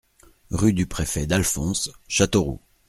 Rue 0.49 0.73
du 0.73 0.87
Préfet 0.87 1.27
Dalphonse, 1.27 1.91
Châteauroux 2.07 2.59